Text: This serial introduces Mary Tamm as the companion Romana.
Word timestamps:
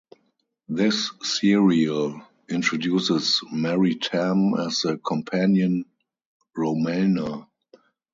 This 0.67 1.11
serial 1.21 2.23
introduces 2.49 3.39
Mary 3.51 3.93
Tamm 3.93 4.55
as 4.57 4.81
the 4.81 4.97
companion 4.97 5.85
Romana. 6.57 7.47